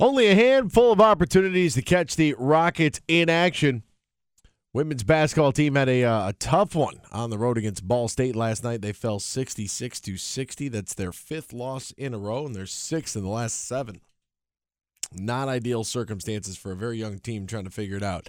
Only 0.00 0.26
a 0.26 0.34
handful 0.34 0.90
of 0.90 1.00
opportunities 1.00 1.74
to 1.74 1.82
catch 1.82 2.16
the 2.16 2.34
Rockets 2.36 3.00
in 3.06 3.30
action. 3.30 3.84
Women's 4.72 5.04
basketball 5.04 5.52
team 5.52 5.76
had 5.76 5.88
a, 5.88 6.02
uh, 6.02 6.30
a 6.30 6.32
tough 6.32 6.74
one 6.74 7.00
on 7.12 7.30
the 7.30 7.38
road 7.38 7.56
against 7.56 7.86
Ball 7.86 8.08
State 8.08 8.34
last 8.34 8.64
night. 8.64 8.82
They 8.82 8.92
fell 8.92 9.20
66 9.20 10.00
to 10.00 10.16
60. 10.16 10.66
That's 10.66 10.94
their 10.94 11.12
fifth 11.12 11.52
loss 11.52 11.92
in 11.92 12.12
a 12.12 12.18
row, 12.18 12.44
and 12.44 12.56
their 12.56 12.66
sixth 12.66 13.14
in 13.14 13.22
the 13.22 13.28
last 13.28 13.68
seven. 13.68 14.00
Not 15.12 15.46
ideal 15.46 15.84
circumstances 15.84 16.56
for 16.56 16.72
a 16.72 16.76
very 16.76 16.98
young 16.98 17.20
team 17.20 17.46
trying 17.46 17.62
to 17.62 17.70
figure 17.70 17.96
it 17.96 18.02
out. 18.02 18.28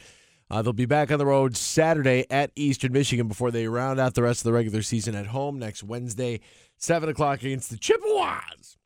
Uh, 0.52 0.62
they'll 0.62 0.72
be 0.72 0.86
back 0.86 1.10
on 1.10 1.18
the 1.18 1.26
road 1.26 1.58
Saturday 1.58 2.28
at 2.30 2.52
Eastern 2.56 2.94
Michigan 2.94 3.28
before 3.28 3.50
they 3.50 3.68
round 3.68 4.00
out 4.00 4.14
the 4.14 4.22
rest 4.22 4.42
of 4.42 4.44
the 4.44 4.54
regular 4.54 4.84
season 4.84 5.16
at 5.16 5.26
home 5.26 5.58
next 5.58 5.82
Wednesday, 5.82 6.42
7 6.78 7.10
o'clock 7.10 7.42
against 7.42 7.72
the 7.72 7.78
Chippewas. 7.78 8.78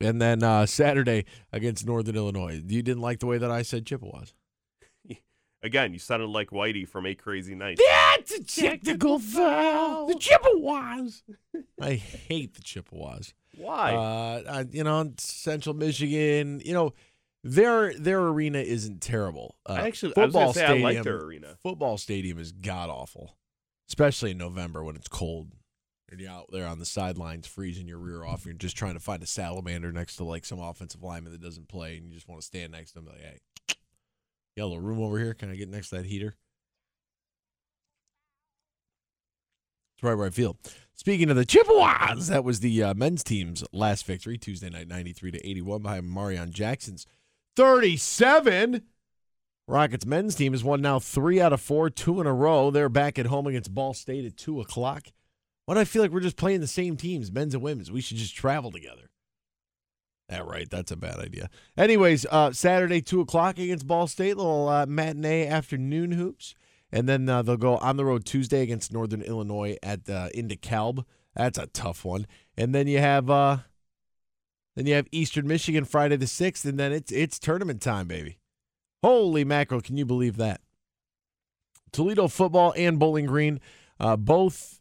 And 0.00 0.22
then 0.22 0.42
uh, 0.42 0.66
Saturday 0.66 1.24
against 1.52 1.86
Northern 1.86 2.14
Illinois. 2.16 2.62
You 2.66 2.82
didn't 2.82 3.00
like 3.02 3.18
the 3.18 3.26
way 3.26 3.38
that 3.38 3.50
I 3.50 3.62
said 3.62 3.84
Chippewas. 3.86 4.32
Again, 5.62 5.92
you 5.92 5.98
sounded 5.98 6.28
like 6.28 6.50
Whitey 6.50 6.86
from 6.88 7.04
A 7.06 7.14
Crazy 7.16 7.54
Night. 7.56 7.80
That's 8.16 8.30
a 8.32 8.44
technical 8.44 9.18
foul. 9.18 10.06
The 10.06 10.14
Chippewas. 10.14 11.24
I 11.80 11.94
hate 11.94 12.54
the 12.54 12.62
Chippewas. 12.62 13.34
Why? 13.56 13.92
Uh, 13.92 14.42
I, 14.48 14.66
you 14.70 14.84
know, 14.84 15.12
Central 15.18 15.74
Michigan. 15.74 16.62
You 16.64 16.74
know, 16.74 16.94
their 17.42 17.92
their 17.98 18.20
arena 18.20 18.58
isn't 18.60 19.00
terrible. 19.00 19.56
Uh, 19.68 19.72
I 19.72 19.88
actually- 19.88 20.16
I 20.16 20.26
was 20.26 20.54
say 20.54 20.64
I 20.64 20.74
like 20.74 21.02
their 21.02 21.16
arena. 21.24 21.56
Football 21.64 21.98
stadium 21.98 22.38
is 22.38 22.52
god 22.52 22.88
awful, 22.88 23.36
especially 23.88 24.30
in 24.30 24.38
November 24.38 24.84
when 24.84 24.94
it's 24.94 25.08
cold 25.08 25.52
and 26.10 26.20
you're 26.20 26.30
out 26.30 26.50
there 26.50 26.66
on 26.66 26.78
the 26.78 26.86
sidelines 26.86 27.46
freezing 27.46 27.86
your 27.86 27.98
rear 27.98 28.24
off. 28.24 28.44
And 28.44 28.46
you're 28.46 28.54
just 28.54 28.76
trying 28.76 28.94
to 28.94 29.00
find 29.00 29.22
a 29.22 29.26
salamander 29.26 29.92
next 29.92 30.16
to 30.16 30.24
like 30.24 30.44
some 30.44 30.60
offensive 30.60 31.02
lineman 31.02 31.32
that 31.32 31.42
doesn't 31.42 31.68
play, 31.68 31.96
and 31.96 32.06
you 32.06 32.14
just 32.14 32.28
want 32.28 32.40
to 32.40 32.46
stand 32.46 32.72
next 32.72 32.92
to 32.92 33.00
him. 33.00 33.06
Like, 33.06 33.20
hey, 33.20 33.38
you 33.68 33.74
got 34.62 34.64
a 34.64 34.66
little 34.68 34.80
room 34.80 35.00
over 35.00 35.18
here? 35.18 35.34
Can 35.34 35.50
I 35.50 35.56
get 35.56 35.68
next 35.68 35.90
to 35.90 35.96
that 35.96 36.06
heater? 36.06 36.36
It's 39.96 40.02
right 40.02 40.14
where 40.14 40.28
I 40.28 40.30
feel. 40.30 40.56
Speaking 40.94 41.28
of 41.28 41.36
the 41.36 41.44
Chippewas, 41.44 42.28
that 42.28 42.44
was 42.44 42.60
the 42.60 42.82
uh, 42.84 42.94
men's 42.94 43.24
team's 43.24 43.64
last 43.72 44.06
victory 44.06 44.38
Tuesday 44.38 44.70
night, 44.70 44.88
93 44.88 45.32
to 45.32 45.48
81 45.48 45.82
behind 45.82 46.04
Marreon 46.04 46.50
Jackson's 46.50 47.04
37. 47.56 48.82
Rockets 49.66 50.06
men's 50.06 50.34
team 50.34 50.52
has 50.52 50.64
won 50.64 50.80
now 50.80 50.98
three 50.98 51.40
out 51.40 51.52
of 51.52 51.60
four, 51.60 51.90
two 51.90 52.20
in 52.20 52.26
a 52.26 52.32
row. 52.32 52.70
They're 52.70 52.88
back 52.88 53.18
at 53.18 53.26
home 53.26 53.46
against 53.46 53.74
Ball 53.74 53.92
State 53.92 54.24
at 54.24 54.36
two 54.36 54.60
o'clock. 54.60 55.08
Why 55.68 55.74
do 55.74 55.80
I 55.80 55.84
feel 55.84 56.00
like 56.00 56.12
we're 56.12 56.20
just 56.20 56.38
playing 56.38 56.60
the 56.60 56.66
same 56.66 56.96
teams, 56.96 57.30
men's 57.30 57.52
and 57.52 57.62
women's? 57.62 57.90
We 57.90 58.00
should 58.00 58.16
just 58.16 58.34
travel 58.34 58.70
together. 58.70 59.10
Yeah, 60.30 60.38
right. 60.38 60.66
That's 60.70 60.90
a 60.90 60.96
bad 60.96 61.18
idea. 61.18 61.50
Anyways, 61.76 62.24
uh, 62.30 62.52
Saturday, 62.52 63.02
2 63.02 63.20
o'clock 63.20 63.58
against 63.58 63.86
Ball 63.86 64.06
State, 64.06 64.38
little 64.38 64.66
uh, 64.66 64.86
matinee 64.86 65.46
afternoon 65.46 66.12
hoops. 66.12 66.54
And 66.90 67.06
then 67.06 67.28
uh, 67.28 67.42
they'll 67.42 67.58
go 67.58 67.76
on 67.76 67.98
the 67.98 68.06
road 68.06 68.24
Tuesday 68.24 68.62
against 68.62 68.94
Northern 68.94 69.20
Illinois 69.20 69.76
at 69.82 70.08
uh, 70.08 70.30
in 70.32 70.48
DeKalb. 70.48 71.04
That's 71.36 71.58
a 71.58 71.66
tough 71.66 72.02
one. 72.02 72.26
And 72.56 72.74
then 72.74 72.86
you 72.86 73.00
have 73.00 73.28
uh, 73.28 73.58
then 74.74 74.86
you 74.86 74.94
have 74.94 75.06
Eastern 75.12 75.46
Michigan 75.46 75.84
Friday 75.84 76.16
the 76.16 76.26
sixth, 76.26 76.64
and 76.64 76.80
then 76.80 76.92
it's 76.92 77.12
it's 77.12 77.38
tournament 77.38 77.82
time, 77.82 78.06
baby. 78.06 78.38
Holy 79.02 79.44
mackerel! 79.44 79.82
Can 79.82 79.98
you 79.98 80.06
believe 80.06 80.38
that? 80.38 80.62
Toledo 81.92 82.26
football 82.26 82.72
and 82.74 82.98
Bowling 82.98 83.26
Green 83.26 83.60
uh, 84.00 84.16
both 84.16 84.77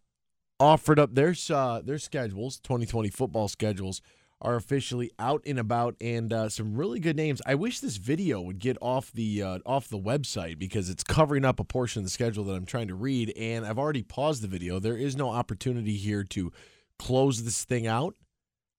offered 0.60 1.00
up 1.00 1.16
their 1.16 1.36
uh, 1.54 1.82
their 1.82 2.00
schedules. 2.00 2.60
2020 2.60 3.10
football 3.10 3.48
schedules 3.48 4.02
are 4.42 4.56
officially 4.56 5.12
out 5.18 5.42
and 5.46 5.58
about, 5.58 5.96
and 6.00 6.32
uh, 6.32 6.48
some 6.48 6.76
really 6.76 7.00
good 7.00 7.16
names. 7.16 7.42
I 7.46 7.56
wish 7.56 7.80
this 7.80 7.98
video 7.98 8.40
would 8.42 8.60
get 8.60 8.78
off 8.82 9.12
the 9.12 9.42
uh, 9.42 9.60
off 9.66 9.90
the 9.90 10.00
website 10.00 10.60
because 10.60 10.90
it's 10.90 11.04
covering 11.04 11.46
up 11.46 11.60
a 11.60 11.64
portion 11.64 12.02
of 12.02 12.06
the 12.06 12.12
schedule 12.12 12.44
that 12.46 12.54
I'm 12.54 12.66
trying 12.66 12.88
to 12.88 12.96
read, 12.96 13.34
and 13.36 13.66
I've 13.66 13.80
already 13.80 14.04
paused 14.04 14.44
the 14.44 14.48
video. 14.48 14.80
There 14.80 14.98
is 14.98 15.16
no 15.16 15.30
opportunity 15.30 15.98
here 15.98 16.24
to 16.26 16.52
close 17.00 17.44
this 17.44 17.64
thing 17.64 17.88
out, 17.88 18.16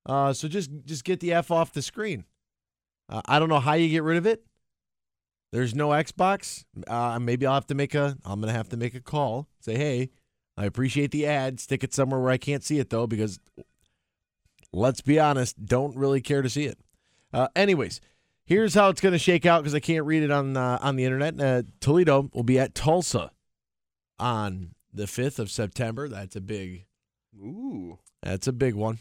uh, 0.06 0.33
so 0.33 0.49
just 0.49 0.71
just 0.84 1.05
get 1.05 1.21
the 1.21 1.33
f 1.33 1.50
off 1.50 1.72
the 1.72 1.83
screen. 1.83 2.25
Uh, 3.09 3.22
I 3.27 3.39
don't 3.39 3.49
know 3.49 3.60
how 3.60 3.75
you 3.75 3.89
get 3.89 4.03
rid 4.03 4.19
of 4.19 4.27
it. 4.27 4.45
There's 5.50 5.75
no 5.75 5.89
Xbox. 5.89 6.65
Uh, 6.87 7.19
maybe 7.19 7.47
I'll 7.47 7.55
have 7.55 7.66
to 7.69 7.75
make 7.75 7.95
a. 7.95 8.16
I'm 8.25 8.41
gonna 8.41 8.53
have 8.53 8.69
to 8.69 8.77
make 8.77 8.95
a 8.95 9.00
call. 9.00 9.49
Say, 9.60 9.77
hey, 9.77 10.10
I 10.59 10.65
appreciate 10.65 11.13
the 11.13 11.25
ad. 11.25 11.61
Stick 11.61 11.85
it 11.85 11.95
somewhere 11.95 12.21
where 12.21 12.33
I 12.33 12.37
can't 12.37 12.65
see 12.65 12.81
it 12.81 12.91
though, 12.91 13.07
because 13.07 13.39
let's 14.73 15.01
be 15.01 15.21
honest, 15.21 15.65
don't 15.65 15.97
really 15.97 16.21
care 16.21 16.43
to 16.43 16.51
see 16.51 16.65
it. 16.65 16.79
Uh, 17.33 17.47
anyways, 17.55 18.01
here's 18.45 18.75
how 18.75 18.89
it's 18.89 19.01
going 19.01 19.13
to 19.13 19.19
shake 19.19 19.47
out 19.47 19.63
because 19.63 19.75
I 19.75 19.81
can't 19.81 20.05
read 20.05 20.25
it 20.25 20.33
on 20.33 20.57
uh, 20.57 20.79
on 20.83 20.97
the 20.97 21.05
internet. 21.05 21.41
Uh, 21.41 21.63
Toledo 21.81 22.29
will 22.35 22.43
be 22.43 22.59
at 22.59 22.75
Tulsa 22.75 23.31
on 24.19 24.75
the 24.93 25.07
fifth 25.07 25.39
of 25.39 25.49
September. 25.49 26.09
That's 26.09 26.35
a 26.35 26.41
big. 26.41 26.87
Ooh. 27.37 28.01
That's 28.21 28.49
a 28.49 28.53
big 28.53 28.75
one. 28.75 28.99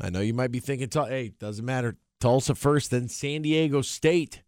I 0.00 0.10
know 0.10 0.20
you 0.20 0.32
might 0.32 0.52
be 0.52 0.60
thinking, 0.60 0.88
hey, 0.92 1.32
doesn't 1.40 1.64
matter. 1.64 1.96
Tulsa 2.20 2.54
first, 2.54 2.92
then 2.92 3.08
San 3.08 3.42
Diego 3.42 3.82
State 3.82 4.42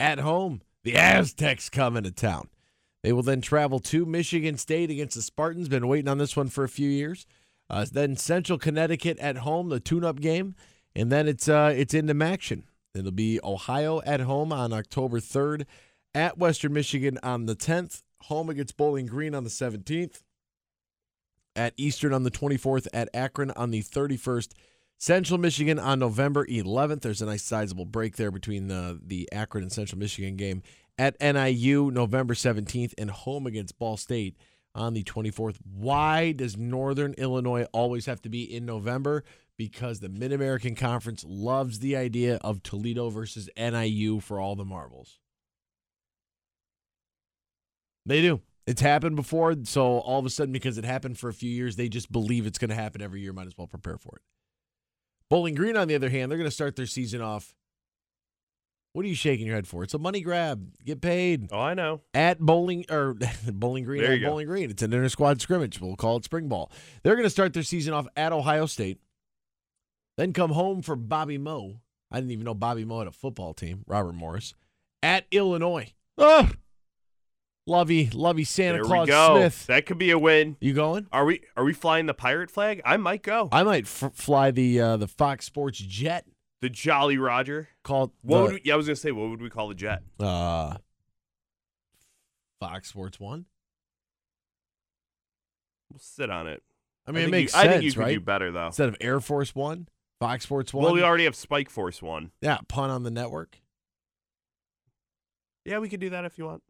at 0.00 0.18
home. 0.18 0.60
The 0.82 0.96
Aztecs 0.96 1.70
coming 1.70 2.02
to 2.02 2.10
town. 2.10 2.48
They 3.02 3.12
will 3.12 3.22
then 3.22 3.40
travel 3.40 3.78
to 3.80 4.04
Michigan 4.04 4.56
State 4.56 4.90
against 4.90 5.14
the 5.14 5.22
Spartans. 5.22 5.68
Been 5.68 5.86
waiting 5.86 6.08
on 6.08 6.18
this 6.18 6.36
one 6.36 6.48
for 6.48 6.64
a 6.64 6.68
few 6.68 6.88
years. 6.88 7.26
Uh, 7.70 7.86
then 7.90 8.16
Central 8.16 8.58
Connecticut 8.58 9.18
at 9.18 9.38
home, 9.38 9.68
the 9.68 9.78
tune-up 9.78 10.20
game, 10.20 10.54
and 10.96 11.12
then 11.12 11.28
it's 11.28 11.48
uh, 11.48 11.72
it's 11.76 11.94
into 11.94 12.24
action. 12.24 12.64
It'll 12.94 13.12
be 13.12 13.38
Ohio 13.44 14.00
at 14.02 14.20
home 14.20 14.52
on 14.52 14.72
October 14.72 15.20
3rd, 15.20 15.66
at 16.14 16.38
Western 16.38 16.72
Michigan 16.72 17.18
on 17.22 17.46
the 17.46 17.54
10th, 17.54 18.02
home 18.22 18.48
against 18.48 18.76
Bowling 18.76 19.06
Green 19.06 19.34
on 19.34 19.44
the 19.44 19.50
17th, 19.50 20.22
at 21.54 21.74
Eastern 21.76 22.14
on 22.14 22.22
the 22.22 22.30
24th, 22.30 22.88
at 22.92 23.10
Akron 23.12 23.50
on 23.52 23.70
the 23.70 23.82
31st, 23.82 24.52
Central 24.96 25.38
Michigan 25.38 25.78
on 25.78 25.98
November 25.98 26.46
11th. 26.46 27.02
There's 27.02 27.22
a 27.22 27.26
nice 27.26 27.44
sizable 27.44 27.84
break 27.84 28.16
there 28.16 28.30
between 28.30 28.68
the 28.68 28.98
the 29.04 29.28
Akron 29.30 29.62
and 29.62 29.72
Central 29.72 29.98
Michigan 29.98 30.36
game 30.36 30.62
at 30.98 31.20
NIU 31.20 31.90
November 31.90 32.34
17th, 32.34 32.92
and 32.98 33.10
home 33.10 33.46
against 33.46 33.78
Ball 33.78 33.96
State 33.96 34.36
on 34.74 34.94
the 34.94 35.04
24th. 35.04 35.56
Why 35.64 36.32
does 36.32 36.56
Northern 36.56 37.14
Illinois 37.14 37.64
always 37.72 38.06
have 38.06 38.20
to 38.22 38.28
be 38.28 38.42
in 38.42 38.66
November? 38.66 39.24
Because 39.56 40.00
the 40.00 40.08
Mid 40.08 40.32
American 40.32 40.74
Conference 40.74 41.24
loves 41.26 41.80
the 41.80 41.96
idea 41.96 42.36
of 42.42 42.62
Toledo 42.62 43.10
versus 43.10 43.48
NIU 43.56 44.20
for 44.20 44.40
all 44.40 44.56
the 44.56 44.64
marbles. 44.64 45.18
They 48.06 48.22
do. 48.22 48.40
It's 48.66 48.80
happened 48.82 49.16
before, 49.16 49.54
so 49.64 49.98
all 50.00 50.18
of 50.18 50.26
a 50.26 50.30
sudden, 50.30 50.52
because 50.52 50.78
it 50.78 50.84
happened 50.84 51.18
for 51.18 51.28
a 51.28 51.34
few 51.34 51.50
years, 51.50 51.76
they 51.76 51.88
just 51.88 52.12
believe 52.12 52.46
it's 52.46 52.58
going 52.58 52.68
to 52.68 52.74
happen 52.74 53.00
every 53.00 53.20
year. 53.20 53.32
Might 53.32 53.46
as 53.46 53.56
well 53.56 53.66
prepare 53.66 53.96
for 53.96 54.16
it. 54.16 54.22
Bowling 55.30 55.54
Green, 55.54 55.76
on 55.76 55.88
the 55.88 55.94
other 55.94 56.10
hand, 56.10 56.30
they're 56.30 56.38
going 56.38 56.48
to 56.48 56.54
start 56.54 56.76
their 56.76 56.86
season 56.86 57.20
off. 57.20 57.54
What 58.94 59.04
are 59.04 59.08
you 59.08 59.14
shaking 59.14 59.46
your 59.46 59.54
head 59.54 59.66
for? 59.68 59.84
It's 59.84 59.94
a 59.94 59.98
money 59.98 60.20
grab. 60.22 60.70
Get 60.84 61.00
paid 61.00 61.48
Oh, 61.52 61.60
I 61.60 61.74
know. 61.74 62.00
at 62.14 62.40
Bowling 62.40 62.84
or 62.90 63.14
Bowling 63.52 63.84
Green 63.84 64.02
There 64.02 64.12
at 64.12 64.18
you 64.18 64.24
go. 64.24 64.30
Bowling 64.30 64.46
Green. 64.46 64.70
It's 64.70 64.82
an 64.82 64.92
inter 64.92 65.08
squad 65.08 65.40
scrimmage. 65.40 65.80
We'll 65.80 65.94
call 65.96 66.16
it 66.16 66.24
spring 66.24 66.48
ball. 66.48 66.72
They're 67.02 67.14
going 67.14 67.26
to 67.26 67.30
start 67.30 67.52
their 67.52 67.62
season 67.62 67.94
off 67.94 68.08
at 68.16 68.32
Ohio 68.32 68.66
State, 68.66 68.98
then 70.16 70.32
come 70.32 70.50
home 70.52 70.82
for 70.82 70.96
Bobby 70.96 71.38
Moe. 71.38 71.80
I 72.10 72.16
didn't 72.18 72.30
even 72.32 72.44
know 72.44 72.54
Bobby 72.54 72.84
Moe 72.84 73.00
had 73.00 73.08
a 73.08 73.12
football 73.12 73.52
team. 73.54 73.84
Robert 73.86 74.14
Morris 74.14 74.54
at 75.02 75.26
Illinois. 75.30 75.92
Ugh. 76.16 76.56
Lovey, 77.66 78.08
lovey 78.14 78.44
Santa 78.44 78.78
there 78.78 78.84
Claus. 78.84 79.08
Smith. 79.08 79.66
That 79.66 79.84
could 79.84 79.98
be 79.98 80.10
a 80.10 80.18
win. 80.18 80.56
You 80.58 80.72
going? 80.72 81.06
Are 81.12 81.26
we 81.26 81.42
are 81.54 81.62
we 81.64 81.74
flying 81.74 82.06
the 82.06 82.14
pirate 82.14 82.50
flag? 82.50 82.80
I 82.82 82.96
might 82.96 83.22
go. 83.22 83.50
I 83.52 83.62
might 83.62 83.84
f- 83.84 84.12
fly 84.14 84.50
the 84.50 84.80
uh, 84.80 84.96
the 84.96 85.06
Fox 85.06 85.44
Sports 85.44 85.78
jet 85.78 86.24
The 86.60 86.68
Jolly 86.68 87.18
Roger. 87.18 87.68
called 87.84 88.12
What 88.22 88.36
the, 88.38 88.42
would 88.44 88.52
we, 88.54 88.60
yeah, 88.64 88.74
I 88.74 88.76
was 88.76 88.86
gonna 88.86 88.96
say 88.96 89.12
what 89.12 89.30
would 89.30 89.40
we 89.42 89.50
call 89.50 89.68
the 89.68 89.74
jet? 89.74 90.02
uh, 90.20 90.76
Fox 92.60 92.88
Sports 92.88 93.20
One. 93.20 93.46
We'll 95.90 96.00
sit 96.00 96.30
on 96.30 96.46
it. 96.46 96.62
I 97.06 97.12
mean, 97.12 97.24
it 97.24 97.30
makes 97.30 97.52
you, 97.54 97.60
sense, 97.60 97.68
I 97.68 97.72
think 97.72 97.84
you 97.84 97.92
could 97.92 98.08
do 98.08 98.20
better 98.20 98.50
though. 98.52 98.66
Instead 98.66 98.88
of 98.88 98.96
Air 99.00 99.20
Force 99.20 99.54
One, 99.54 99.88
Fox 100.20 100.44
Sports 100.44 100.74
One. 100.74 100.84
Well, 100.84 100.94
we 100.94 101.02
already 101.02 101.24
have 101.24 101.34
Spike 101.36 101.70
Force 101.70 102.02
one. 102.02 102.32
yeah, 102.40 102.58
pun 102.68 102.90
on 102.90 103.04
the 103.04 103.10
network. 103.10 103.60
Yeah, 105.64 105.78
we 105.78 105.88
could 105.88 106.00
do 106.00 106.10
that 106.10 106.24
if 106.24 106.38
you 106.38 106.44
want. 106.46 106.62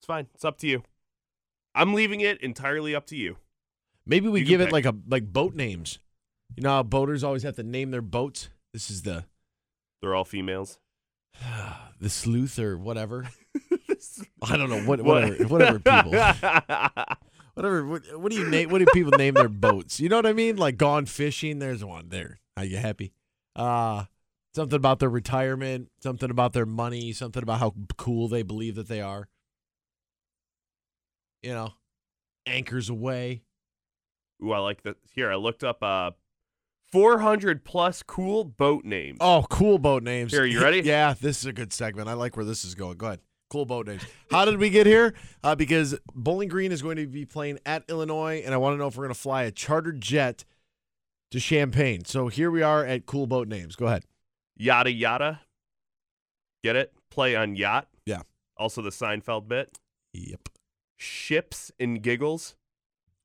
It's 0.00 0.06
fine. 0.06 0.26
It's 0.34 0.44
up 0.44 0.58
to 0.58 0.66
you. 0.66 0.82
I'm 1.74 1.94
leaving 1.94 2.20
it 2.20 2.40
entirely 2.42 2.94
up 2.94 3.06
to 3.06 3.16
you. 3.16 3.36
Maybe 4.06 4.28
we 4.28 4.40
You 4.40 4.46
give 4.46 4.60
it 4.60 4.66
pick. 4.66 4.72
like 4.72 4.84
a 4.86 4.94
like 5.08 5.32
boat 5.32 5.54
names. 5.54 5.98
You 6.56 6.62
know 6.62 6.70
how 6.70 6.82
boaters 6.82 7.22
always 7.22 7.42
have 7.44 7.56
to 7.56 7.62
name 7.62 7.90
their 7.90 8.02
boats. 8.02 8.48
This 8.72 8.90
is 8.90 9.02
the 9.02 9.24
They're 10.00 10.14
all 10.14 10.24
females. 10.24 10.78
the 12.00 12.10
sleuth 12.10 12.58
or 12.58 12.76
whatever. 12.76 13.28
I 14.42 14.56
don't 14.56 14.70
know 14.70 14.82
what 14.82 15.00
What- 15.02 15.24
whatever 15.48 15.48
whatever 15.48 15.78
people 15.80 16.10
whatever 17.54 17.86
what, 17.86 18.02
what 18.20 18.30
do 18.32 18.38
you 18.38 18.48
name 18.48 18.70
what 18.70 18.78
do 18.78 18.86
people 18.92 19.12
name 19.16 19.34
their 19.34 19.48
boats? 19.48 20.00
You 20.00 20.08
know 20.08 20.16
what 20.16 20.26
I 20.26 20.32
mean? 20.32 20.56
Like 20.56 20.76
gone 20.76 21.06
fishing. 21.06 21.58
There's 21.58 21.84
one 21.84 22.08
there. 22.08 22.40
Are 22.56 22.64
you 22.64 22.76
happy? 22.76 23.12
Uh 23.56 24.04
something 24.54 24.76
about 24.76 24.98
their 24.98 25.08
retirement. 25.10 25.90
Something 26.02 26.30
about 26.30 26.52
their 26.52 26.66
money. 26.66 27.12
Something 27.12 27.42
about 27.42 27.60
how 27.60 27.74
cool 27.96 28.28
they 28.28 28.42
believe 28.42 28.74
that 28.76 28.88
they 28.88 29.00
are. 29.00 29.28
You 31.42 31.52
know, 31.52 31.72
anchors 32.46 32.88
away. 32.88 33.42
Ooh, 34.42 34.52
I 34.52 34.58
like 34.58 34.82
that. 34.82 34.96
Here, 35.14 35.30
I 35.30 35.36
looked 35.36 35.62
up 35.64 35.82
uh, 35.82 36.10
400 36.92 37.64
plus 37.64 38.02
cool 38.02 38.44
boat 38.44 38.84
names. 38.84 39.18
Oh, 39.20 39.44
cool 39.50 39.78
boat 39.78 40.02
names. 40.02 40.32
Here, 40.32 40.44
you 40.44 40.62
ready? 40.62 40.80
yeah, 40.84 41.14
this 41.20 41.38
is 41.38 41.46
a 41.46 41.52
good 41.52 41.72
segment. 41.72 42.08
I 42.08 42.14
like 42.14 42.36
where 42.36 42.46
this 42.46 42.64
is 42.64 42.74
going. 42.74 42.96
Go 42.96 43.06
ahead. 43.06 43.20
Cool 43.50 43.64
boat 43.64 43.86
names. 43.86 44.02
How 44.30 44.44
did 44.44 44.58
we 44.58 44.68
get 44.70 44.86
here? 44.86 45.14
Uh, 45.42 45.54
because 45.54 45.98
Bowling 46.14 46.48
Green 46.48 46.70
is 46.70 46.82
going 46.82 46.96
to 46.96 47.06
be 47.06 47.24
playing 47.24 47.58
at 47.64 47.84
Illinois, 47.88 48.42
and 48.44 48.52
I 48.52 48.58
want 48.58 48.74
to 48.74 48.78
know 48.78 48.86
if 48.86 48.96
we're 48.96 49.04
going 49.04 49.14
to 49.14 49.20
fly 49.20 49.44
a 49.44 49.50
chartered 49.50 50.00
jet 50.00 50.44
to 51.30 51.40
Champaign. 51.40 52.04
So 52.04 52.28
here 52.28 52.50
we 52.50 52.62
are 52.62 52.84
at 52.84 53.06
cool 53.06 53.26
boat 53.26 53.48
names. 53.48 53.76
Go 53.76 53.86
ahead. 53.86 54.04
Yada 54.56 54.90
yada. 54.90 55.40
Get 56.62 56.76
it? 56.76 56.92
Play 57.10 57.36
on 57.36 57.56
yacht. 57.56 57.88
Yeah. 58.04 58.22
Also 58.56 58.82
the 58.82 58.90
Seinfeld 58.90 59.48
bit. 59.48 59.78
Yep. 60.12 60.48
Ships 60.96 61.70
and 61.78 62.02
giggles. 62.02 62.56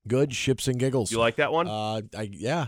Good 0.06 0.34
ships 0.34 0.68
and 0.68 0.78
giggles. 0.78 1.10
You 1.10 1.18
like 1.18 1.36
that 1.36 1.52
one? 1.52 1.66
Uh, 1.66 2.02
I 2.16 2.28
yeah. 2.30 2.66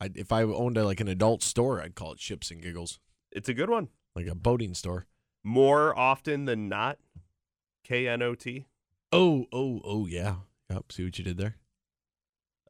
I, 0.00 0.10
if 0.14 0.32
I 0.32 0.42
owned 0.42 0.76
a, 0.76 0.84
like 0.84 1.00
an 1.00 1.08
adult 1.08 1.42
store, 1.42 1.80
I'd 1.80 1.94
call 1.94 2.12
it 2.12 2.20
ships 2.20 2.50
and 2.50 2.62
giggles, 2.62 3.00
it's 3.32 3.48
a 3.48 3.54
good 3.54 3.70
one. 3.70 3.88
like 4.14 4.26
a 4.26 4.34
boating 4.34 4.74
store. 4.74 5.06
More 5.44 5.98
often 5.98 6.44
than 6.44 6.68
not. 6.68 6.98
K 7.84 8.06
N 8.06 8.22
O 8.22 8.34
T. 8.34 8.66
Oh, 9.12 9.46
oh, 9.52 9.80
oh, 9.84 10.06
yeah. 10.06 10.36
Yep. 10.70 10.92
See 10.92 11.04
what 11.04 11.18
you 11.18 11.24
did 11.24 11.38
there. 11.38 11.56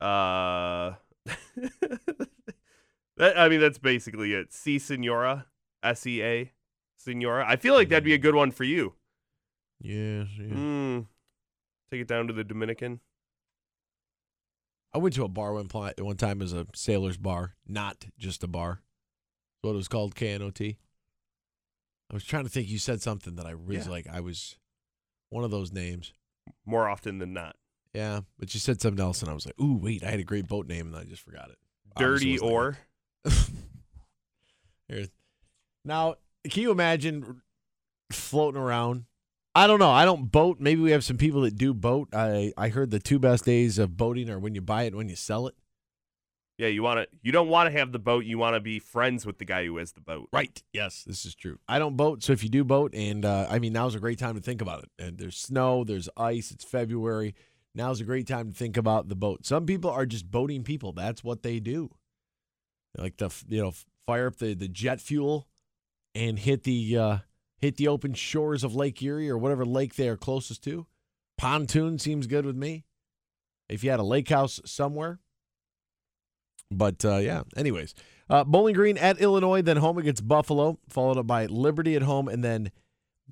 Uh, 0.01 0.95
that, 3.17 3.37
I 3.37 3.49
mean, 3.49 3.61
that's 3.61 3.79
basically 3.79 4.33
it. 4.33 4.53
C 4.53 4.79
Senora, 4.79 5.47
S 5.83 6.07
E 6.07 6.23
A, 6.23 6.53
Senora. 6.97 7.45
I 7.49 7.57
feel 7.57 7.75
like 7.75 7.89
that'd 7.89 8.05
be 8.05 8.15
a 8.15 8.19
good 8.19 8.37
one 8.37 8.53
for 8.53 8.65
you. 8.65 8.95
Yeah. 9.81 10.25
yeah. 10.39 10.55
Mm. 10.55 11.07
Take 11.91 12.03
it 12.03 12.09
down 12.09 12.29
to 12.29 12.33
the 12.33 12.45
Dominican. 12.45 13.01
I 14.95 14.99
went 14.99 15.15
to 15.17 15.25
a 15.25 15.29
bar 15.29 15.53
one 15.53 15.69
pl- 15.69 15.93
one 15.99 16.17
time 16.17 16.41
as 16.43 16.53
a 16.53 16.67
sailor's 16.75 17.17
bar, 17.17 17.55
not 17.67 18.07
just 18.19 18.43
a 18.43 18.49
bar. 18.49 18.81
That's 19.63 19.69
what 19.69 19.73
it 19.73 19.77
was 19.77 19.89
called, 19.89 20.15
KNOT. 20.15 20.77
I 22.11 22.15
was 22.15 22.25
trying 22.25 22.45
to 22.45 22.49
think. 22.51 22.69
You 22.69 22.79
said 22.79 23.03
something 23.03 23.37
that 23.37 23.47
I 23.47 23.51
really 23.51 23.83
Yeah. 23.83 23.91
like. 23.91 24.07
I 24.07 24.21
was 24.21 24.57
one 25.29 25.45
of 25.45 25.51
those 25.51 25.73
names. 25.73 26.13
More 26.65 26.89
often 26.89 27.19
than 27.19 27.33
not. 27.35 27.57
Yeah, 27.93 28.21
but 28.39 28.55
you 28.55 28.61
said 28.61 28.81
something 28.81 29.03
else, 29.05 29.21
and 29.23 29.31
I 29.31 29.35
was 29.35 29.45
like, 29.45 29.61
"Ooh, 29.61 29.77
wait! 29.77 30.03
I 30.03 30.11
had 30.11 30.21
a 30.21 30.25
great 30.25 30.47
boat 30.49 30.67
name, 30.67 30.87
and 30.87 30.97
I 30.97 31.05
just 31.05 31.23
forgot 31.23 31.51
it." 31.51 31.59
Dirty 31.97 32.39
or. 32.39 32.79
Now, 35.85 36.17
can 36.49 36.63
you 36.63 36.71
imagine 36.71 37.43
floating 38.11 38.61
around? 38.61 39.05
I 39.55 39.67
don't 39.67 39.79
know. 39.79 39.91
I 39.91 40.05
don't 40.05 40.31
boat. 40.31 40.59
Maybe 40.61 40.81
we 40.81 40.93
have 40.93 41.05
some 41.05 41.17
people 41.17 41.43
that 41.43 41.57
do 41.57 41.75
boat. 41.75 42.09
I 42.13 42.53
I 42.57 42.69
heard 42.69 42.91
the 42.91 42.99
two 42.99 43.19
best 43.19 43.45
days 43.45 43.79
of 43.79 43.97
boating 43.97 44.31
are 44.31 44.39
when 44.39 44.55
you 44.55 44.61
buy 44.61 44.85
it, 44.85 44.89
and 44.89 44.97
when 44.97 45.09
you 45.09 45.17
sell 45.17 45.47
it. 45.47 45.55
Yeah, 46.59 46.67
you 46.67 46.83
want 46.83 46.99
to. 46.99 47.09
You 47.23 47.31
don't 47.31 47.49
want 47.49 47.73
to 47.73 47.79
have 47.79 47.93
the 47.93 48.01
boat. 48.01 48.25
You 48.25 48.37
want 48.37 48.55
to 48.55 48.61
be 48.61 48.81
friends 48.81 49.25
with 49.25 49.39
the 49.39 49.45
guy 49.45 49.65
who 49.65 49.77
has 49.79 49.93
the 49.93 50.01
boat. 50.01 50.29
Right. 50.33 50.61
Yes, 50.73 51.05
this 51.07 51.25
is 51.25 51.37
true. 51.37 51.59
I 51.69 51.79
don't 51.79 51.97
boat, 51.97 52.25
so 52.25 52.33
if 52.33 52.43
you 52.43 52.51
do 52.51 52.65
boat, 52.65 52.95
and 52.95 53.25
uh, 53.25 53.47
I 53.49 53.61
mean, 53.61 53.73
now's 53.73 53.95
a 53.95 54.01
great 54.01 54.19
time 54.19 54.35
to 54.35 54.41
think 54.41 54.61
about 54.61 54.83
it. 54.83 54.91
And 54.99 55.19
there's 55.19 55.37
snow, 55.37 55.85
there's 55.85 56.09
ice. 56.17 56.51
It's 56.51 56.65
February. 56.65 57.37
Now's 57.77 58.01
a 58.01 58.05
great 58.05 58.27
time 58.27 58.51
to 58.51 58.57
think 58.57 58.77
about 58.77 59.09
the 59.09 59.15
boat. 59.15 59.47
Some 59.47 59.67
people 59.67 59.89
are 59.91 60.05
just 60.05 60.29
boating 60.29 60.65
people. 60.65 60.93
That's 60.93 61.23
what 61.23 61.45
they 61.45 61.61
do. 61.61 61.91
They 62.95 63.05
like 63.05 63.17
to 63.19 63.31
you 63.49 63.63
know 63.63 63.73
fire 64.05 64.27
up 64.27 64.37
the, 64.37 64.55
the 64.55 64.69
jet 64.69 65.01
fuel 65.01 65.47
and 66.15 66.41
hit 66.41 66.65
the 66.65 66.99
uh, 66.99 67.19
hit 67.59 67.77
the 67.77 67.89
open 67.89 68.15
shores 68.15 68.65
of 68.65 68.75
Lake 68.75 69.03
Erie 69.03 69.29
or 69.29 69.39
whatever 69.39 69.65
lake 69.65 69.95
they 69.95 70.09
are 70.09 70.17
closest 70.17 70.63
to. 70.65 70.87
Pontoon 71.37 71.99
seems 71.99 72.27
good 72.27 72.47
with 72.47 72.57
me. 72.57 72.85
If 73.69 73.85
you 73.85 73.91
had 73.91 74.01
a 74.01 74.05
lake 74.05 74.29
house 74.29 74.61
somewhere. 74.65 75.21
But 76.71 77.05
uh, 77.05 77.17
yeah, 77.19 77.43
anyways, 77.57 77.95
uh, 78.29 78.45
Bowling 78.45 78.75
Green 78.75 78.99
at 78.99 79.21
Illinois, 79.21 79.63
then 79.63 79.79
home 79.79 79.99
against 79.99 80.27
Buffalo, 80.27 80.79
followed 80.89 81.19
up 81.19 81.27
by 81.27 81.47
Liberty 81.47 81.97
at 81.97 82.03
home, 82.03 82.29
and 82.29 82.45
then 82.45 82.71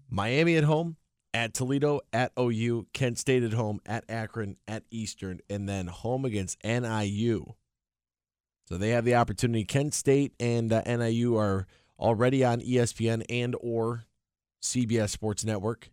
Miami 0.09 0.57
at 0.57 0.65
home, 0.65 0.97
at 1.35 1.53
Toledo, 1.53 2.01
at 2.13 2.33
OU, 2.39 2.87
Kent 2.95 3.19
State 3.19 3.43
at 3.43 3.53
home, 3.53 3.81
at 3.85 4.05
Akron, 4.09 4.57
at 4.67 4.85
Eastern, 4.91 5.41
and 5.51 5.69
then 5.69 5.87
home 5.87 6.25
against 6.25 6.57
NIU. 6.65 7.55
So 8.69 8.79
they 8.79 8.91
have 8.91 9.05
the 9.05 9.15
opportunity. 9.15 9.65
Kent 9.65 9.95
State 9.95 10.33
and 10.41 10.73
uh, 10.73 10.83
NIU 10.87 11.37
are 11.37 11.67
already 11.99 12.45
on 12.45 12.61
ESPN 12.61 13.23
and 13.29 13.55
or 13.61 14.05
CBS 14.63 15.11
Sports 15.11 15.45
Network. 15.45 15.91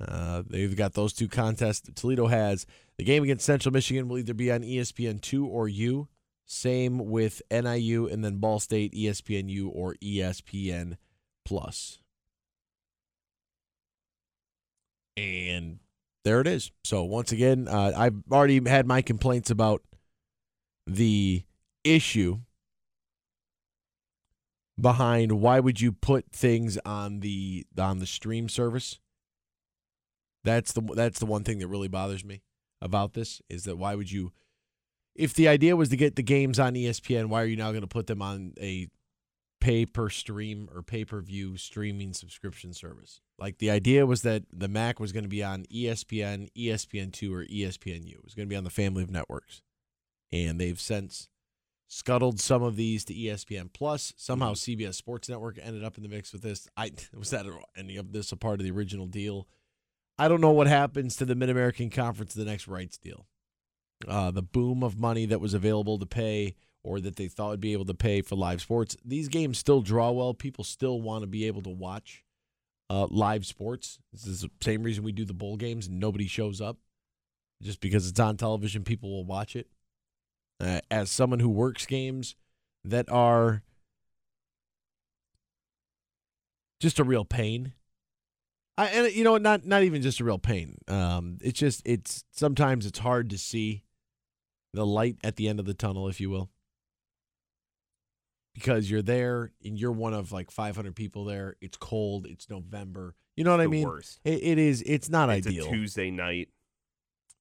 Uh, 0.00 0.42
they've 0.48 0.76
got 0.76 0.94
those 0.94 1.12
two 1.12 1.28
contests. 1.28 1.88
Toledo 1.94 2.26
has 2.26 2.66
the 2.98 3.04
game 3.04 3.22
against 3.22 3.46
Central 3.46 3.72
Michigan 3.72 4.08
will 4.08 4.18
either 4.18 4.34
be 4.34 4.50
on 4.50 4.62
ESPN 4.62 5.20
two 5.20 5.46
or 5.46 5.68
U. 5.68 6.08
Same 6.46 6.98
with 6.98 7.40
NIU 7.50 8.06
and 8.06 8.24
then 8.24 8.36
Ball 8.36 8.60
State, 8.60 8.92
ESPNU 8.92 9.70
or 9.72 9.94
ESPN 10.02 10.96
Plus. 11.44 12.00
And 15.16 15.78
there 16.24 16.40
it 16.40 16.46
is. 16.46 16.70
So 16.82 17.04
once 17.04 17.32
again, 17.32 17.68
uh, 17.68 17.92
I've 17.96 18.16
already 18.30 18.60
had 18.68 18.86
my 18.86 19.00
complaints 19.00 19.50
about 19.50 19.82
the 20.86 21.44
issue 21.82 22.40
behind 24.80 25.32
why 25.32 25.60
would 25.60 25.80
you 25.80 25.92
put 25.92 26.30
things 26.32 26.78
on 26.84 27.20
the 27.20 27.66
on 27.78 27.98
the 27.98 28.06
stream 28.06 28.48
service. 28.48 28.98
That's 30.42 30.72
the 30.72 30.82
that's 30.94 31.20
the 31.20 31.26
one 31.26 31.44
thing 31.44 31.58
that 31.60 31.68
really 31.68 31.88
bothers 31.88 32.24
me 32.24 32.42
about 32.82 33.14
this 33.14 33.40
is 33.48 33.64
that 33.64 33.76
why 33.76 33.94
would 33.94 34.10
you 34.10 34.32
if 35.14 35.32
the 35.34 35.48
idea 35.48 35.76
was 35.76 35.88
to 35.90 35.96
get 35.96 36.16
the 36.16 36.22
games 36.22 36.58
on 36.58 36.74
ESPN, 36.74 37.26
why 37.26 37.42
are 37.42 37.46
you 37.46 37.56
now 37.56 37.70
going 37.70 37.82
to 37.82 37.86
put 37.86 38.08
them 38.08 38.20
on 38.20 38.52
a 38.60 38.88
pay 39.60 39.86
per 39.86 40.10
stream 40.10 40.68
or 40.74 40.82
pay 40.82 41.04
per 41.04 41.20
view 41.20 41.56
streaming 41.56 42.12
subscription 42.12 42.74
service? 42.74 43.20
Like 43.38 43.58
the 43.58 43.70
idea 43.70 44.06
was 44.06 44.22
that 44.22 44.42
the 44.52 44.68
MAC 44.68 44.98
was 44.98 45.12
going 45.12 45.24
to 45.24 45.28
be 45.28 45.42
on 45.42 45.64
ESPN, 45.72 46.48
ESPN2, 46.56 47.32
or 47.32 47.44
ESPNU. 47.44 48.14
It 48.14 48.24
was 48.24 48.34
going 48.34 48.48
to 48.48 48.52
be 48.52 48.56
on 48.56 48.64
the 48.64 48.70
family 48.70 49.02
of 49.02 49.10
networks. 49.10 49.62
And 50.32 50.60
they've 50.60 50.80
since 50.80 51.28
scuttled 51.88 52.40
some 52.40 52.62
of 52.62 52.76
these 52.76 53.04
to 53.06 53.14
ESPN 53.14 53.72
Plus. 53.72 54.12
Somehow 54.16 54.54
CBS 54.54 54.94
Sports 54.94 55.28
Network 55.28 55.58
ended 55.62 55.84
up 55.84 55.96
in 55.96 56.02
the 56.02 56.08
mix 56.08 56.32
with 56.32 56.42
this. 56.42 56.68
I 56.76 56.92
was 57.16 57.30
that 57.30 57.46
any 57.76 57.96
of 57.96 58.12
this 58.12 58.32
a 58.32 58.36
part 58.36 58.60
of 58.60 58.64
the 58.64 58.72
original 58.72 59.06
deal? 59.06 59.48
I 60.18 60.28
don't 60.28 60.40
know 60.40 60.52
what 60.52 60.68
happens 60.68 61.16
to 61.16 61.24
the 61.24 61.34
Mid 61.34 61.50
American 61.50 61.90
Conference 61.90 62.34
the 62.34 62.44
next 62.44 62.68
rights 62.68 62.96
deal. 62.96 63.26
Uh, 64.06 64.30
the 64.30 64.42
boom 64.42 64.82
of 64.82 64.98
money 64.98 65.26
that 65.26 65.40
was 65.40 65.54
available 65.54 65.98
to 65.98 66.06
pay 66.06 66.54
or 66.82 67.00
that 67.00 67.16
they 67.16 67.26
thought 67.26 67.50
would 67.50 67.60
be 67.60 67.72
able 67.72 67.86
to 67.86 67.94
pay 67.94 68.20
for 68.20 68.36
live 68.36 68.60
sports. 68.60 68.96
These 69.04 69.28
games 69.28 69.58
still 69.58 69.80
draw 69.80 70.10
well. 70.10 70.34
People 70.34 70.62
still 70.62 71.00
want 71.00 71.22
to 71.22 71.26
be 71.26 71.46
able 71.46 71.62
to 71.62 71.70
watch 71.70 72.22
uh, 72.90 73.06
live 73.10 73.46
sports. 73.46 73.98
This 74.12 74.26
is 74.26 74.42
the 74.42 74.50
same 74.60 74.82
reason 74.82 75.02
we 75.02 75.12
do 75.12 75.24
the 75.24 75.32
bowl 75.32 75.56
games 75.56 75.86
and 75.86 75.98
nobody 75.98 76.26
shows 76.26 76.60
up. 76.60 76.76
Just 77.62 77.80
because 77.80 78.06
it's 78.06 78.20
on 78.20 78.36
television, 78.36 78.84
people 78.84 79.10
will 79.10 79.24
watch 79.24 79.56
it. 79.56 79.68
Uh, 80.60 80.80
as 80.90 81.10
someone 81.10 81.40
who 81.40 81.48
works 81.48 81.84
games 81.84 82.36
that 82.84 83.10
are 83.10 83.62
just 86.80 86.98
a 86.98 87.04
real 87.04 87.24
pain. 87.24 87.72
I, 88.76 88.86
and 88.88 89.12
you 89.14 89.24
know, 89.24 89.36
not 89.36 89.64
not 89.64 89.82
even 89.82 90.02
just 90.02 90.20
a 90.20 90.24
real 90.24 90.38
pain. 90.38 90.76
Um, 90.88 91.38
it's 91.42 91.58
just 91.58 91.82
it's 91.84 92.24
sometimes 92.32 92.86
it's 92.86 92.98
hard 92.98 93.30
to 93.30 93.38
see 93.38 93.84
the 94.72 94.84
light 94.86 95.16
at 95.22 95.36
the 95.36 95.48
end 95.48 95.60
of 95.60 95.66
the 95.66 95.74
tunnel, 95.74 96.08
if 96.08 96.20
you 96.20 96.28
will, 96.30 96.50
because 98.54 98.90
you're 98.90 99.02
there 99.02 99.52
and 99.64 99.78
you're 99.78 99.92
one 99.92 100.14
of 100.14 100.32
like 100.32 100.50
500 100.50 100.94
people 100.96 101.24
there. 101.24 101.56
It's 101.60 101.76
cold. 101.76 102.26
It's 102.26 102.50
November. 102.50 103.14
You 103.36 103.44
know 103.44 103.52
what 103.52 103.60
I 103.60 103.66
mean? 103.68 103.86
worst. 103.86 104.20
It, 104.24 104.42
it 104.42 104.58
is. 104.58 104.82
It's 104.86 105.08
not 105.08 105.30
It's 105.30 105.46
ideal. 105.46 105.66
a 105.66 105.70
Tuesday 105.70 106.10
night. 106.10 106.48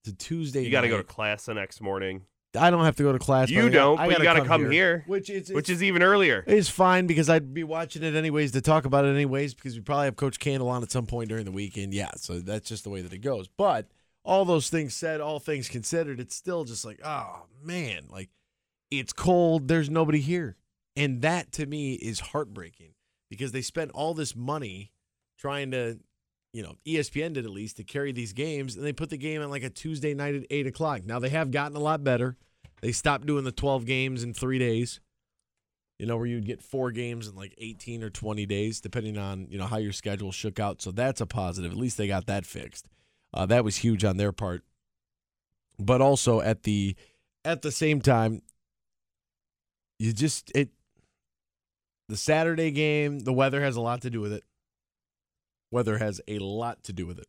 it's 0.03 0.13
a 0.13 0.15
Tuesday. 0.15 0.63
You 0.63 0.69
got 0.71 0.81
to 0.81 0.89
go 0.89 0.97
to 0.97 1.03
class 1.03 1.45
the 1.45 1.53
next 1.55 1.81
morning. 1.81 2.21
I 2.55 2.69
don't 2.69 2.83
have 2.85 2.95
to 2.97 3.03
go 3.03 3.11
to 3.11 3.19
class. 3.19 3.49
You 3.49 3.67
I 3.67 3.69
don't, 3.69 3.99
I 3.99 4.07
but 4.07 4.19
you 4.19 4.23
gotta 4.23 4.39
gotta 4.39 4.49
come 4.49 4.71
here, 4.71 5.03
which 5.07 5.29
is 5.29 5.51
which 5.51 5.69
is 5.69 5.81
even 5.81 6.03
earlier. 6.03 6.43
It's 6.45 6.69
fine 6.69 7.07
because 7.07 7.29
I'd 7.29 7.53
be 7.53 7.63
watching 7.63 8.03
it 8.03 8.15
anyways 8.15 8.51
to 8.51 8.61
talk 8.61 8.85
about 8.85 9.05
it 9.05 9.09
anyways 9.09 9.53
because 9.53 9.75
we 9.75 9.81
probably 9.81 10.05
have 10.05 10.15
Coach 10.15 10.39
Candle 10.39 10.69
on 10.69 10.83
at 10.83 10.91
some 10.91 11.05
point 11.05 11.29
during 11.29 11.45
the 11.45 11.51
weekend. 11.51 11.93
Yeah, 11.93 12.11
so 12.15 12.39
that's 12.39 12.69
just 12.69 12.83
the 12.83 12.89
way 12.89 13.01
that 13.01 13.11
it 13.13 13.19
goes. 13.19 13.47
But 13.47 13.87
all 14.23 14.45
those 14.45 14.69
things 14.69 14.93
said, 14.93 15.19
all 15.19 15.39
things 15.39 15.67
considered, 15.67 16.19
it's 16.19 16.35
still 16.35 16.63
just 16.63 16.85
like, 16.85 16.99
oh 17.03 17.43
man, 17.63 18.05
like 18.09 18.29
it's 18.91 19.13
cold. 19.13 19.67
There's 19.67 19.89
nobody 19.89 20.19
here, 20.19 20.55
and 20.95 21.21
that 21.21 21.51
to 21.53 21.65
me 21.65 21.93
is 21.93 22.19
heartbreaking 22.19 22.93
because 23.29 23.51
they 23.51 23.61
spent 23.61 23.91
all 23.91 24.13
this 24.13 24.35
money 24.35 24.91
trying 25.39 25.71
to, 25.71 25.97
you 26.53 26.63
know, 26.63 26.75
ESPN 26.85 27.33
did 27.33 27.45
at 27.45 27.51
least 27.51 27.77
to 27.77 27.83
carry 27.83 28.11
these 28.11 28.31
games, 28.31 28.75
and 28.75 28.85
they 28.85 28.93
put 28.93 29.09
the 29.09 29.17
game 29.17 29.41
on 29.41 29.49
like 29.49 29.63
a 29.63 29.69
Tuesday 29.69 30.13
night 30.13 30.35
at 30.35 30.45
eight 30.49 30.67
o'clock. 30.67 31.03
Now 31.03 31.19
they 31.19 31.29
have 31.29 31.51
gotten 31.51 31.75
a 31.75 31.81
lot 31.81 32.03
better. 32.03 32.37
They 32.81 32.91
stopped 32.91 33.25
doing 33.25 33.43
the 33.43 33.51
twelve 33.51 33.85
games 33.85 34.23
in 34.23 34.33
three 34.33 34.59
days 34.59 34.99
you 35.99 36.07
know, 36.07 36.17
where 36.17 36.25
you'd 36.25 36.45
get 36.45 36.61
four 36.61 36.91
games 36.91 37.27
in 37.27 37.35
like 37.35 37.53
18 37.57 38.03
or 38.03 38.09
20 38.09 38.45
days, 38.45 38.81
depending 38.81 39.17
on, 39.17 39.47
you 39.49 39.57
know, 39.57 39.65
how 39.65 39.77
your 39.77 39.93
schedule 39.93 40.31
shook 40.31 40.59
out. 40.59 40.81
So 40.81 40.91
that's 40.91 41.21
a 41.21 41.25
positive. 41.25 41.71
At 41.71 41.77
least 41.77 41.97
they 41.97 42.07
got 42.07 42.25
that 42.25 42.45
fixed. 42.45 42.87
Uh, 43.33 43.45
that 43.45 43.63
was 43.63 43.77
huge 43.77 44.03
on 44.03 44.17
their 44.17 44.31
part. 44.31 44.63
But 45.79 46.01
also 46.01 46.41
at 46.41 46.63
the 46.63 46.95
at 47.45 47.61
the 47.61 47.71
same 47.71 48.01
time, 48.01 48.41
you 49.97 50.13
just 50.13 50.51
it 50.53 50.69
the 52.09 52.17
Saturday 52.17 52.71
game, 52.71 53.19
the 53.19 53.33
weather 53.33 53.61
has 53.61 53.75
a 53.75 53.81
lot 53.81 54.01
to 54.01 54.09
do 54.09 54.19
with 54.19 54.33
it. 54.33 54.43
Weather 55.73 55.97
has 55.97 56.21
a 56.27 56.39
lot 56.39 56.83
to 56.83 56.93
do 56.93 57.05
with 57.05 57.19
it. 57.19 57.27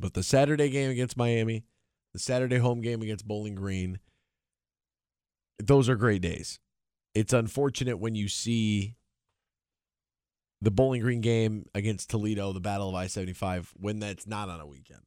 But 0.00 0.14
the 0.14 0.24
Saturday 0.24 0.68
game 0.68 0.90
against 0.90 1.16
Miami, 1.16 1.64
the 2.12 2.18
Saturday 2.18 2.58
home 2.58 2.80
game 2.80 3.02
against 3.02 3.28
Bowling 3.28 3.54
Green, 3.54 4.00
those 5.58 5.88
are 5.88 5.94
great 5.94 6.22
days 6.22 6.58
it's 7.14 7.32
unfortunate 7.32 7.98
when 7.98 8.14
you 8.14 8.28
see 8.28 8.96
the 10.60 10.70
Bowling 10.70 11.02
Green 11.02 11.20
game 11.20 11.66
against 11.74 12.10
Toledo, 12.10 12.52
the 12.52 12.60
Battle 12.60 12.88
of 12.88 12.94
I 12.94 13.06
75, 13.06 13.72
when 13.78 13.98
that's 13.98 14.26
not 14.26 14.48
on 14.48 14.60
a 14.60 14.66
weekend. 14.66 15.00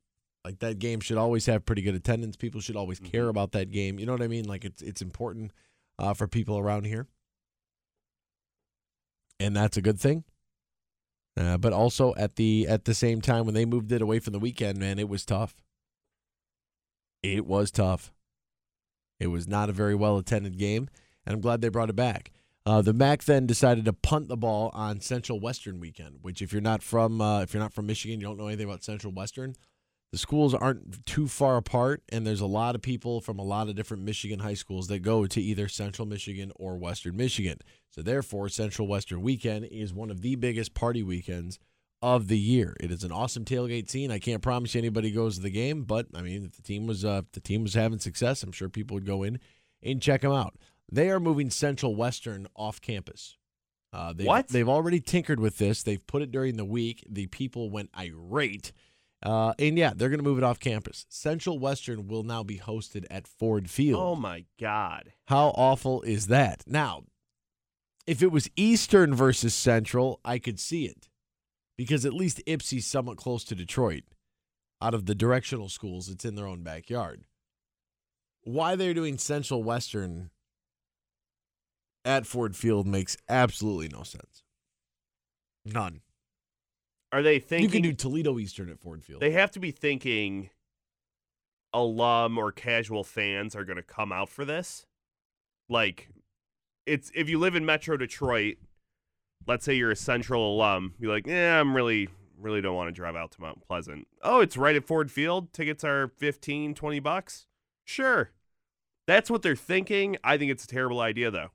Like 0.43 0.59
that 0.59 0.79
game 0.79 0.99
should 0.99 1.17
always 1.17 1.45
have 1.47 1.65
pretty 1.65 1.81
good 1.81 1.95
attendance. 1.95 2.35
People 2.35 2.61
should 2.61 2.75
always 2.75 2.99
care 2.99 3.29
about 3.29 3.53
that 3.53 3.71
game. 3.71 3.97
You 3.97 4.05
know 4.05 4.11
what 4.11 4.21
I 4.21 4.27
mean? 4.27 4.45
Like 4.45 4.63
it's 4.63 4.81
it's 4.81 5.01
important 5.01 5.51
uh, 5.97 6.13
for 6.13 6.27
people 6.27 6.59
around 6.59 6.85
here, 6.85 7.07
and 9.39 9.55
that's 9.55 9.77
a 9.77 9.81
good 9.81 9.99
thing. 9.99 10.23
Uh, 11.37 11.57
but 11.57 11.73
also 11.73 12.13
at 12.15 12.35
the 12.35 12.65
at 12.67 12.85
the 12.85 12.93
same 12.93 13.21
time, 13.21 13.45
when 13.45 13.53
they 13.53 13.65
moved 13.65 13.91
it 13.91 14.01
away 14.01 14.19
from 14.19 14.33
the 14.33 14.39
weekend, 14.39 14.77
man, 14.77 14.99
it 14.99 15.09
was 15.09 15.25
tough. 15.25 15.55
It 17.21 17.45
was 17.45 17.71
tough. 17.71 18.13
It 19.19 19.27
was 19.27 19.47
not 19.47 19.69
a 19.69 19.73
very 19.73 19.95
well 19.95 20.17
attended 20.17 20.57
game 20.57 20.89
and 21.25 21.33
I'm 21.33 21.41
glad 21.41 21.61
they 21.61 21.69
brought 21.69 21.89
it 21.89 21.95
back. 21.95 22.31
Uh, 22.65 22.81
the 22.81 22.93
MAC 22.93 23.23
then 23.25 23.45
decided 23.45 23.85
to 23.85 23.93
punt 23.93 24.27
the 24.27 24.37
ball 24.37 24.71
on 24.73 24.99
Central 24.99 25.39
Western 25.39 25.79
weekend, 25.79 26.19
which 26.23 26.41
if 26.41 26.51
you're 26.51 26.61
not 26.61 26.81
from 26.81 27.21
uh, 27.21 27.41
if 27.41 27.53
you're 27.53 27.61
not 27.61 27.73
from 27.73 27.85
Michigan, 27.85 28.19
you 28.19 28.25
don't 28.25 28.37
know 28.37 28.47
anything 28.47 28.65
about 28.65 28.83
Central 28.83 29.13
Western. 29.13 29.55
The 30.15 30.19
schools 30.19 30.53
aren't 30.53 31.05
too 31.05 31.27
far 31.27 31.57
apart, 31.57 32.01
and 32.07 32.25
there's 32.25 32.39
a 32.39 32.45
lot 32.45 32.73
of 32.73 32.81
people 32.81 33.19
from 33.19 33.37
a 33.37 33.43
lot 33.43 33.67
of 33.67 33.75
different 33.75 34.03
Michigan 34.03 34.39
high 34.39 34.53
schools 34.53 34.87
that 34.87 34.99
go 34.99 35.25
to 35.25 35.41
either 35.41 35.67
Central 35.67 36.07
Michigan 36.07 36.53
or 36.55 36.77
Western 36.77 37.17
Michigan. 37.17 37.57
So 37.89 38.01
therefore, 38.01 38.47
Central 38.47 38.87
Western 38.87 39.21
weekend 39.21 39.65
is 39.65 39.93
one 39.93 40.09
of 40.09 40.21
the 40.21 40.35
biggest 40.35 40.73
party 40.73 41.03
weekends 41.03 41.59
of 42.01 42.29
the 42.29 42.39
year. 42.39 42.77
It 42.79 42.91
is 42.91 43.03
an 43.03 43.11
awesome 43.11 43.43
tailgate 43.43 43.89
scene. 43.89 44.09
I 44.09 44.19
can't 44.19 44.41
promise 44.41 44.73
you 44.73 44.79
anybody 44.79 45.11
goes 45.11 45.35
to 45.35 45.41
the 45.41 45.49
game, 45.49 45.83
but 45.83 46.07
I 46.15 46.21
mean, 46.21 46.45
if 46.45 46.55
the 46.55 46.61
team 46.61 46.87
was 46.87 47.03
uh, 47.03 47.23
if 47.25 47.33
the 47.33 47.41
team 47.41 47.63
was 47.63 47.73
having 47.73 47.99
success, 47.99 48.41
I'm 48.41 48.53
sure 48.53 48.69
people 48.69 48.95
would 48.95 49.05
go 49.05 49.23
in 49.23 49.41
and 49.83 50.01
check 50.01 50.21
them 50.21 50.31
out. 50.31 50.55
They 50.89 51.09
are 51.09 51.19
moving 51.19 51.49
Central 51.49 51.93
Western 51.93 52.47
off 52.55 52.79
campus. 52.79 53.35
Uh, 53.91 54.13
they've, 54.13 54.27
What? 54.27 54.47
They've 54.47 54.69
already 54.69 55.01
tinkered 55.01 55.41
with 55.41 55.57
this. 55.57 55.83
They've 55.83 56.07
put 56.07 56.21
it 56.21 56.31
during 56.31 56.55
the 56.55 56.63
week. 56.63 57.05
The 57.09 57.27
people 57.27 57.69
went 57.69 57.89
irate. 57.99 58.71
Uh, 59.25 59.53
and 59.57 59.75
yeah, 59.75 59.91
they're 59.95 60.09
going 60.09 60.19
to 60.19 60.23
move 60.23 60.37
it 60.37 60.43
off 60.43 60.59
campus. 60.59 61.07
Central 61.09 61.57
Western 61.57 62.07
will 62.07 62.21
now 62.21 62.43
be 62.43 62.59
hosted 62.59 63.05
at 63.09 63.27
Ford 63.27 63.69
Field. 63.69 63.99
Oh 63.99 64.15
my 64.15 64.45
god. 64.59 65.13
How 65.25 65.47
awful 65.47 66.03
is 66.03 66.27
that? 66.27 66.63
Now, 66.67 67.05
if 68.05 68.21
it 68.21 68.31
was 68.31 68.49
Eastern 68.55 69.15
versus 69.15 69.55
Central, 69.55 70.19
I 70.23 70.37
could 70.37 70.59
see 70.59 70.85
it 70.85 71.09
because 71.75 72.05
at 72.05 72.13
least 72.13 72.41
Ypsi's 72.45 72.85
somewhat 72.85 73.17
close 73.17 73.43
to 73.45 73.55
Detroit. 73.55 74.03
Out 74.81 74.93
of 74.93 75.05
the 75.07 75.15
directional 75.15 75.69
schools, 75.69 76.09
it's 76.09 76.25
in 76.25 76.35
their 76.35 76.45
own 76.45 76.61
backyard. 76.61 77.23
Why 78.43 78.75
they're 78.75 78.93
doing 78.93 79.17
Central 79.17 79.63
Western 79.63 80.29
at 82.03 82.27
Ford 82.27 82.55
Field 82.55 82.85
makes 82.85 83.17
absolutely 83.27 83.87
no 83.87 84.03
sense. 84.03 84.43
None. 85.65 86.01
Are 87.15 87.23
they 87.23 87.39
thinking 87.39 87.63
you 87.63 87.71
can 87.71 87.81
do 87.81 87.93
Toledo 87.93 88.37
Eastern 88.39 88.69
at 88.69 88.77
Ford 88.77 89.01
Field. 89.01 89.21
they 89.21 89.31
have 89.31 89.49
to 89.51 89.59
be 89.61 89.71
thinking 89.71 90.49
alum 91.73 92.37
or 92.37 92.51
casual 92.51 93.05
fans 93.05 93.55
are 93.55 93.63
going 93.63 93.77
to 93.77 93.83
come 93.83 94.11
out 94.11 94.27
for 94.27 94.43
this? 94.43 94.85
Like 95.69 96.09
it's 96.85 97.13
if 97.15 97.29
you 97.29 97.39
live 97.39 97.55
in 97.55 97.65
Metro 97.65 97.95
Detroit, 97.95 98.57
let's 99.47 99.63
say 99.63 99.75
you're 99.75 99.91
a 99.91 99.95
Central 99.95 100.55
alum, 100.55 100.95
you're 100.99 101.09
like, 101.09 101.25
"Yeah, 101.25 101.57
I'm 101.57 101.73
really 101.73 102.09
really 102.37 102.59
don't 102.59 102.75
want 102.75 102.89
to 102.89 102.91
drive 102.91 103.15
out 103.15 103.31
to 103.31 103.41
Mount 103.41 103.61
Pleasant." 103.65 104.09
Oh, 104.21 104.41
it's 104.41 104.57
right 104.57 104.75
at 104.75 104.83
Ford 104.83 105.09
Field. 105.09 105.53
Tickets 105.53 105.85
are 105.85 106.09
15, 106.17 106.75
20 106.75 106.99
bucks. 106.99 107.45
Sure. 107.85 108.31
That's 109.07 109.29
what 109.29 109.41
they're 109.41 109.55
thinking. 109.55 110.17
I 110.21 110.37
think 110.37 110.51
it's 110.51 110.65
a 110.65 110.67
terrible 110.67 110.99
idea 110.99 111.31
though. 111.31 111.51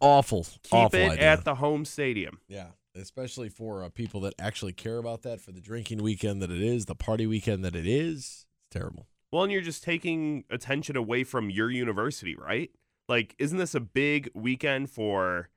awful. 0.00 0.44
Keep 0.62 0.72
awful 0.72 1.00
it 1.00 1.10
idea. 1.10 1.24
at 1.32 1.44
the 1.44 1.56
home 1.56 1.84
stadium. 1.84 2.38
Yeah, 2.48 2.68
especially 2.94 3.48
for 3.48 3.84
uh, 3.84 3.88
people 3.88 4.20
that 4.22 4.34
actually 4.38 4.72
care 4.72 4.98
about 4.98 5.22
that, 5.22 5.40
for 5.40 5.52
the 5.52 5.60
drinking 5.60 6.02
weekend 6.02 6.42
that 6.42 6.50
it 6.50 6.62
is, 6.62 6.86
the 6.86 6.94
party 6.94 7.26
weekend 7.26 7.64
that 7.64 7.74
it 7.74 7.86
is. 7.86 8.16
It's 8.16 8.46
terrible. 8.70 9.06
Well, 9.32 9.44
and 9.44 9.52
you're 9.52 9.62
just 9.62 9.84
taking 9.84 10.44
attention 10.50 10.96
away 10.96 11.24
from 11.24 11.50
your 11.50 11.70
university, 11.70 12.34
right? 12.34 12.70
Like, 13.08 13.34
isn't 13.38 13.58
this 13.58 13.74
a 13.74 13.80
big 13.80 14.30
weekend 14.34 14.90
for 14.90 15.50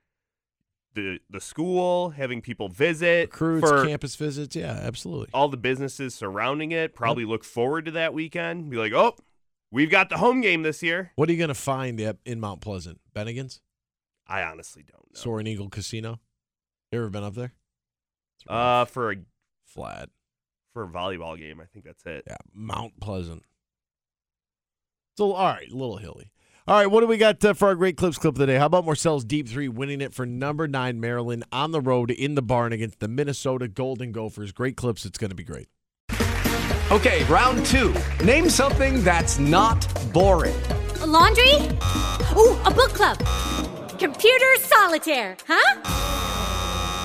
the 0.94 1.18
the 1.28 1.40
school, 1.40 2.10
having 2.10 2.40
people 2.40 2.68
visit, 2.68 3.30
Recruits, 3.32 3.68
for 3.68 3.86
campus 3.86 4.16
visits. 4.16 4.56
Yeah, 4.56 4.78
absolutely. 4.82 5.28
all 5.34 5.48
the 5.48 5.56
businesses 5.56 6.14
surrounding 6.14 6.72
it? 6.72 6.94
Probably 6.94 7.24
look 7.24 7.44
forward 7.44 7.84
to 7.86 7.90
that 7.92 8.14
weekend. 8.14 8.70
Be 8.70 8.76
like, 8.76 8.92
oh, 8.92 9.16
we've 9.70 9.90
got 9.90 10.08
the 10.08 10.18
home 10.18 10.40
game 10.40 10.62
this 10.62 10.82
year. 10.82 11.12
What 11.16 11.28
are 11.28 11.32
you 11.32 11.38
going 11.38 11.48
to 11.48 11.54
find 11.54 12.00
in 12.24 12.40
Mount 12.40 12.60
Pleasant? 12.60 13.00
Bennigan's? 13.14 13.60
I 14.26 14.42
honestly 14.42 14.82
don't 14.82 15.04
know. 15.12 15.20
Soaring 15.20 15.46
Eagle 15.46 15.68
Casino? 15.68 16.20
You 16.94 17.00
ever 17.00 17.10
been 17.10 17.24
up 17.24 17.34
there? 17.34 17.52
Uh, 18.48 18.84
for 18.84 19.10
a 19.10 19.16
flat. 19.66 20.10
for 20.72 20.84
a 20.84 20.86
volleyball 20.86 21.36
game, 21.36 21.60
I 21.60 21.64
think 21.64 21.84
that's 21.84 22.06
it. 22.06 22.22
Yeah, 22.24 22.36
Mount 22.54 23.00
Pleasant. 23.00 23.42
So, 25.18 25.32
all 25.32 25.48
right, 25.48 25.68
a 25.68 25.74
little 25.74 25.96
hilly. 25.96 26.30
All 26.68 26.76
right, 26.76 26.86
what 26.86 27.00
do 27.00 27.08
we 27.08 27.16
got 27.16 27.44
uh, 27.44 27.52
for 27.54 27.66
our 27.66 27.74
great 27.74 27.96
clips 27.96 28.16
clip 28.16 28.34
of 28.34 28.38
the 28.38 28.46
day? 28.46 28.58
How 28.58 28.66
about 28.66 28.84
Morsell's 28.84 29.24
Deep 29.24 29.48
Three 29.48 29.66
winning 29.66 30.00
it 30.00 30.14
for 30.14 30.24
number 30.24 30.68
nine 30.68 31.00
Maryland 31.00 31.42
on 31.50 31.72
the 31.72 31.80
road 31.80 32.12
in 32.12 32.36
the 32.36 32.42
barn 32.42 32.72
against 32.72 33.00
the 33.00 33.08
Minnesota 33.08 33.66
Golden 33.66 34.12
Gophers? 34.12 34.52
Great 34.52 34.76
clips. 34.76 35.04
It's 35.04 35.18
going 35.18 35.30
to 35.30 35.34
be 35.34 35.42
great. 35.42 35.66
Okay, 36.92 37.24
round 37.24 37.66
two. 37.66 37.92
Name 38.24 38.48
something 38.48 39.02
that's 39.02 39.40
not 39.40 39.84
boring. 40.12 40.54
A 41.00 41.06
laundry? 41.08 41.54
Ooh, 42.36 42.56
a 42.64 42.72
book 42.72 42.90
club. 42.94 43.18
Computer 43.98 44.54
solitaire, 44.60 45.36
huh? 45.48 46.13